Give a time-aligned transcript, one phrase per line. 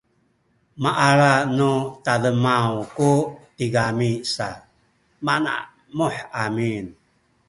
[0.83, 1.71] maala nu
[2.05, 3.11] tademaw ku
[3.57, 4.47] tigami sa
[5.25, 6.85] manamuh amin